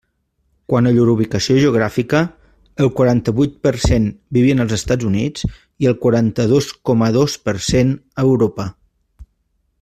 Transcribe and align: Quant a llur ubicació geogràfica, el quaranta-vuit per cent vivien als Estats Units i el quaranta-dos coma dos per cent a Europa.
Quant 0.71 0.87
a 0.91 0.93
llur 0.93 1.03
ubicació 1.11 1.57
geogràfica, 1.63 2.21
el 2.85 2.89
quaranta-vuit 3.01 3.53
per 3.67 3.73
cent 3.83 4.09
vivien 4.39 4.63
als 4.65 4.75
Estats 4.79 5.09
Units 5.11 5.47
i 5.85 5.91
el 5.93 5.99
quaranta-dos 6.07 6.73
coma 6.91 7.13
dos 7.19 7.37
per 7.51 7.57
cent 7.71 7.93
a 8.25 8.27
Europa. 8.33 8.67